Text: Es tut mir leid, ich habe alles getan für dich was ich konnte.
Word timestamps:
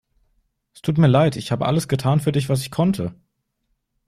Es 0.73 0.81
tut 0.81 0.97
mir 0.97 1.05
leid, 1.07 1.35
ich 1.35 1.51
habe 1.51 1.67
alles 1.67 1.87
getan 1.87 2.19
für 2.19 2.31
dich 2.31 2.49
was 2.49 2.61
ich 2.61 2.71
konnte. 2.71 3.13